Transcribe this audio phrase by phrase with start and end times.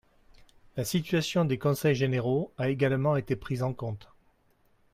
[0.77, 4.09] La situation des conseils généraux a également été prise en compte.